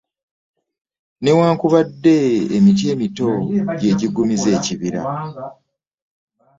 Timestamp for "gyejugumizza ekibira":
3.79-5.01